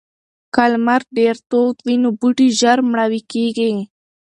[0.53, 3.71] که لمر ډیر تود وي نو بوټي ژر مړاوي کیږي.